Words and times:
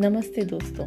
नमस्ते 0.00 0.42
दोस्तों। 0.42 0.86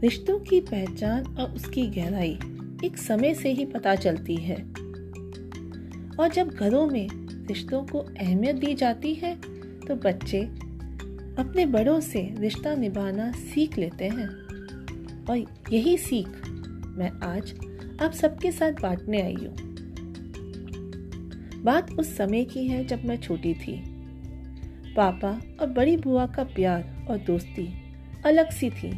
रिश्तों 0.00 0.38
की 0.38 0.60
पहचान 0.60 1.24
और 1.26 1.50
उसकी 1.50 1.86
गहराई 1.86 2.38
एक 2.84 2.96
समय 2.96 3.34
से 3.34 3.52
ही 3.52 3.64
पता 3.64 3.94
चलती 3.94 4.36
है। 4.36 4.56
और 6.20 6.30
जब 6.34 6.48
घरों 6.48 6.86
में 6.86 7.08
रिश्तों 7.46 7.82
को 7.84 7.98
अहमियत 7.98 8.56
दी 8.56 8.74
जाती 8.74 9.14
है 9.14 9.36
तो 9.80 9.94
बच्चे 9.94 10.40
अपने 11.38 11.66
बड़ों 11.66 12.00
से 12.00 12.34
रिश्ता 12.38 12.74
निभाना 12.74 13.32
सीख 13.32 13.78
लेते 13.78 14.04
हैं। 14.04 14.28
और 15.24 15.44
यही 15.72 15.98
सीख 15.98 16.28
मैं 16.96 17.10
आज 17.10 17.54
आप 18.02 18.12
सबके 18.12 18.52
साथ 18.52 18.72
बांटने 18.72 19.22
आई 19.22 19.34
हूँ। 19.34 19.54
बात 21.62 21.92
उस 21.92 22.16
समय 22.16 22.44
की 22.44 22.66
है 22.66 22.84
जब 22.84 23.04
मैं 23.04 23.20
छोटी 23.20 23.54
थी। 23.54 23.91
पापा 24.96 25.40
और 25.60 25.66
बड़ी 25.66 25.96
बुआ 25.96 26.26
का 26.26 26.44
प्यार 26.44 27.06
और 27.10 27.18
दोस्ती 27.18 27.68
अलग 28.26 28.50
सी 28.50 28.70
थी। 28.70 28.90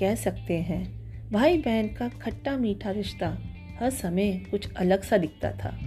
कह 0.00 0.14
सकते 0.14 0.56
हैं 0.56 0.82
भाई 1.30 1.58
बहन 1.58 1.88
का 1.88 2.08
खट्टा 2.08 2.56
मीठा 2.56 2.90
रिश्ता 2.90 3.38
हर 3.80 3.90
समय 3.90 4.32
कुछ 4.50 4.72
अलग 4.72 5.02
सा 5.02 5.18
दिखता 5.18 5.52
था। 5.52 5.78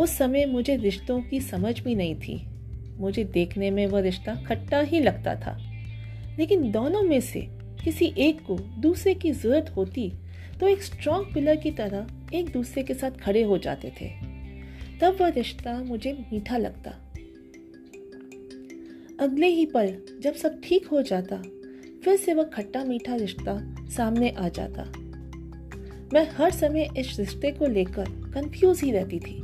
उस 0.00 0.10
समय 0.10 0.46
मुझे 0.46 0.76
रिश्तों 0.76 1.20
की 1.22 1.40
समझ 1.40 1.80
भी 1.80 1.94
नहीं 1.94 2.14
थी। 2.14 2.46
मुझे 2.98 3.24
देखने 3.24 3.70
में 3.70 3.86
वह 3.86 4.00
रिश्ता 4.00 4.34
खट्टा 4.34 4.80
ही 4.80 5.00
लगता 5.00 5.34
था। 5.34 5.58
लेकिन 6.38 6.70
दोनों 6.70 7.02
में 7.02 7.20
से 7.20 7.48
किसी 7.84 8.14
एक 8.18 8.40
को 8.46 8.58
दूसरे 8.58 9.14
की 9.14 9.32
ज़रूरत 9.32 9.72
होती 9.76 10.12
तो 10.60 10.68
एक 10.68 10.82
स्ट्रॉन्ग 10.82 11.34
पिलर 11.34 11.56
की 11.56 11.70
तरह 11.70 12.06
एक 12.34 12.52
दूसरे 12.52 12.82
के 12.82 12.94
साथ 12.94 13.10
खड़े 13.10 13.42
हो 13.42 13.58
जाते 13.58 13.92
थे। 14.00 14.10
तब 15.00 15.16
वह 15.20 15.28
रिश्ता 15.28 15.78
मुझे 15.78 16.12
मीठा 16.32 16.56
लगता। 16.56 16.94
अगले 19.22 19.46
ही 19.46 19.64
पल 19.66 19.92
जब 20.20 20.34
सब 20.34 20.60
ठीक 20.64 20.86
हो 20.86 21.02
जाता, 21.02 21.36
फिर 22.04 22.16
से 22.16 22.34
वह 22.34 22.44
खट्टा 22.44 22.84
मीठा 22.84 23.14
रिश्ता 23.14 23.56
सामने 23.96 24.30
आ 24.30 24.48
जाता। 24.48 24.84
मैं 26.14 26.26
हर 26.30 26.50
समय 26.50 26.88
इस 26.98 27.18
रिश्ते 27.18 27.50
को 27.50 27.66
लेकर 27.66 28.04
कंफ्यूज 28.34 28.80
ही 28.80 28.90
रहती 28.92 29.18
थी। 29.18 29.40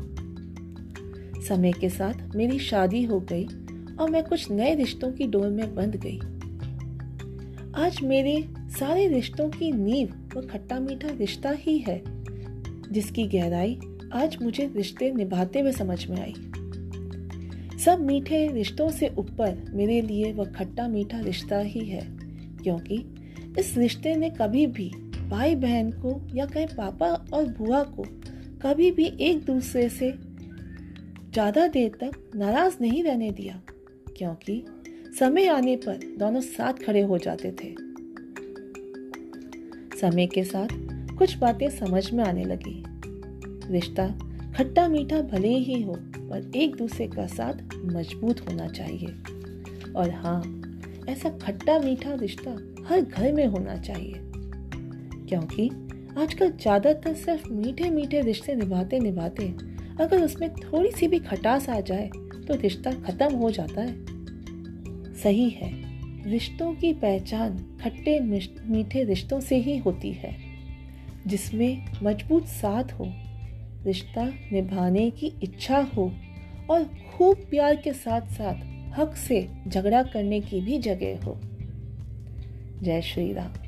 समय 1.48 1.72
के 1.72 1.88
साथ 1.88 2.34
मेरी 2.36 2.58
शादी 2.58 3.02
हो 3.04 3.20
गई 3.20 3.44
और 3.96 4.10
मैं 4.10 4.24
कुछ 4.24 4.50
नए 4.50 4.74
रिश्तों 4.74 5.12
की 5.12 5.26
डोर 5.26 5.48
में 5.48 5.74
बंध 5.74 5.96
गई। 5.96 6.18
आज 7.84 8.02
मेरे 8.02 8.36
सारे 8.78 9.06
रिश्तों 9.08 9.48
की 9.50 9.72
नींव 9.72 10.08
वह 10.34 10.46
खट्टा 10.46 10.80
मीठा 10.80 11.08
रिश्ता 11.08 11.50
ही 11.50 11.78
है, 11.78 12.02
जिसकी 12.92 13.26
गहराई 13.28 13.78
आज 14.12 14.36
मुझे 14.42 14.70
रिश्ते 14.76 15.12
निभाते 15.12 15.60
हुए 15.60 15.72
समझ 15.72 16.06
में 16.06 16.20
आई। 16.20 16.34
सब 17.78 18.00
मीठे 18.00 18.46
रिश्तों 18.48 18.90
से 18.90 19.08
ऊपर 19.18 19.64
मेरे 19.74 20.00
लिए 20.02 20.32
वह 20.32 20.44
खट्टा 20.52 20.86
मीठा 20.88 21.20
रिश्ता 21.20 21.58
ही 21.58 21.84
है, 21.84 22.00
क्योंकि 22.62 22.96
इस 23.58 23.76
रिश्ते 23.78 24.14
ने 24.16 24.30
कभी 24.30 24.66
भी 24.66 24.90
भाई 25.28 25.54
बहन 25.54 25.90
को 25.92 26.20
या 26.34 26.46
कहीं 26.46 26.66
पापा 26.66 27.06
और 27.34 27.44
बुआ 27.48 27.82
को 27.82 28.04
कभी 28.62 28.90
भी 28.90 29.06
एक 29.20 29.44
दूसरे 29.44 29.88
से 29.88 30.10
ज़्यादा 31.32 31.66
देर 31.66 31.90
तक 32.00 32.30
नाराज़ 32.34 32.76
नहीं 32.80 33.02
रहने 33.04 33.30
दिया, 33.30 33.60
क्योंकि 34.16 34.64
समय 35.18 35.46
आने 35.46 35.76
पर 35.76 36.00
दोनों 36.18 36.40
साथ 36.40 36.84
खड़े 36.84 37.02
हो 37.02 37.18
जाते 37.18 37.52
थे। 37.52 37.74
समय 40.00 40.26
के 40.26 40.44
साथ 40.44 40.68
कुछ 41.18 41.36
बातें 41.38 41.68
समझ 41.70 42.10
में 42.12 42.24
आने 42.24 42.44
लगी। 42.44 42.82
रिश्ता 43.72 44.08
खट्टा 44.56 44.88
मीठा 44.88 45.20
भले 45.22 45.48
ही 45.48 45.82
हो 45.82 45.96
पर 46.30 46.50
एक 46.56 46.76
दूसरे 46.76 47.06
का 47.06 47.26
साथ 47.26 47.74
मज़बूत 47.86 48.40
होना 48.40 48.68
चाहिए। 48.68 49.08
और 49.92 50.10
हाँ 50.14 50.40
ऐसा 51.08 51.28
खट्टा 51.38 51.78
मीठा 51.78 52.14
रिश्ता 52.14 52.50
हर 52.88 53.00
घर 53.00 53.32
में 53.32 53.46
होना 53.46 53.76
चाहिए। 53.76 54.14
क्योंकि 55.28 55.68
आजकल 56.18 56.50
ज़्यादातर 56.52 57.14
सिर्फ़ 57.14 57.48
मीठे 57.52 57.90
मीठे 57.90 58.20
रिश्ते 58.20 58.54
निभाते 58.54 58.98
निभाते 58.98 59.46
अगर 60.00 60.22
उसमें 60.22 60.50
थोड़ी 60.54 60.90
सी 60.90 61.08
भी 61.08 61.18
खटास 61.18 61.68
आ 61.68 61.80
जाए 61.80 62.10
तो 62.48 62.54
रिश्ता 62.54 62.92
खत्म 63.02 63.34
हो 63.34 63.50
जाता 63.50 63.80
है। 63.80 65.14
सही 65.14 65.48
है, 65.50 65.70
रिश्तों 66.30 66.72
की 66.74 66.92
पहचान 66.94 67.56
खट्टे 67.80 68.18
मीठे 68.20 69.04
रिश्तों 69.04 69.40
से 69.40 69.56
ही 69.56 69.76
होती 69.78 70.12
है, 70.12 70.34
जिसमें 71.26 71.84
मज़बूत 72.02 72.46
साथ 72.46 72.92
हो। 72.92 73.12
रिश्ता 73.86 74.24
निभाने 74.24 75.10
की 75.10 75.26
इच्छा 75.42 75.78
हो 75.78 76.12
और 76.70 76.84
खूब 76.84 77.36
प्यार 77.36 77.76
के 77.76 77.92
साथ 77.92 78.20
साथ 78.20 78.54
हक 78.98 79.16
से 79.16 79.48
झगड़ा 79.68 80.02
करने 80.02 80.40
की 80.40 80.60
भी 80.60 80.78
जगह 80.78 81.24
हो। 81.24 81.40
जय 82.82 83.02
श्री 83.02 83.32
राम। 83.32 83.67